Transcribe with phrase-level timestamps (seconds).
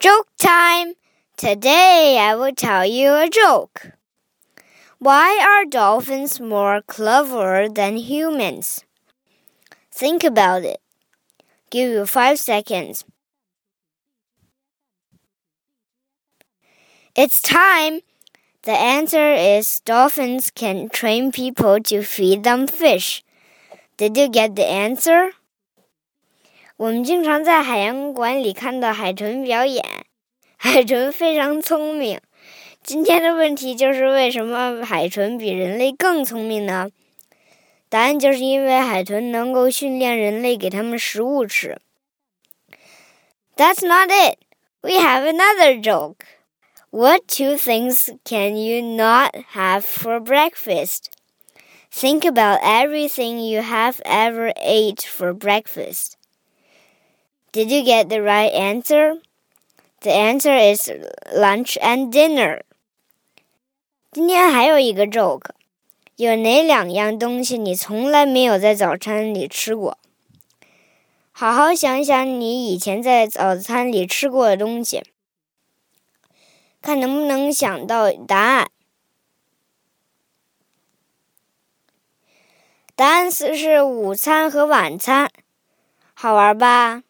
[0.00, 0.94] Joke time!
[1.36, 3.92] Today I will tell you a joke.
[4.98, 8.82] Why are dolphins more clever than humans?
[9.92, 10.80] Think about it.
[11.70, 13.04] Give you five seconds.
[17.14, 18.00] It's time.
[18.62, 23.22] The answer is dolphins can train people to feed them fish.
[23.98, 25.32] Did you get the answer?
[26.80, 29.84] 我们经常在海洋馆里看到海豚表演，
[30.56, 32.18] 海豚非常聪明。
[32.82, 36.88] 今天的问题就是为什么海豚比人类更聪明呢？
[37.90, 41.78] 答案就是因为海豚能够训练人类给它们食物吃。
[43.56, 44.38] That's not it.
[44.80, 46.24] We have another joke.
[46.88, 51.10] What two things can you not have for breakfast?
[51.92, 56.14] Think about everything you have ever ate for breakfast.
[57.52, 59.20] Did you get the right answer?
[60.02, 60.88] The answer is
[61.34, 62.62] lunch and dinner.
[64.12, 65.50] 今天还有一个 joke，
[66.14, 69.98] 有哪两样东西你从来没有在早餐里吃过？
[71.32, 75.02] 好好想想你以前在早餐里吃过的东西，
[76.80, 78.70] 看能不能想到答案。
[82.94, 85.30] 答案是是午餐和晚餐，
[86.14, 87.02] 好玩吧？